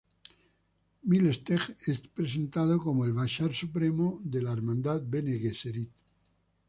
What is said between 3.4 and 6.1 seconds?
Supremo de la Hermandad Bene Gesserit.